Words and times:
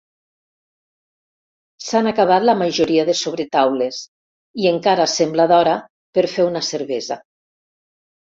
S'han 1.89 2.09
acabat 2.11 2.45
la 2.49 2.55
majoria 2.61 3.03
de 3.09 3.15
sobretaules 3.19 3.99
i 4.63 4.67
encara 4.71 5.07
sembla 5.19 5.45
d'hora 5.53 5.75
per 6.19 6.27
fer 6.35 6.47
una 6.53 6.65
cervesa. 6.71 7.19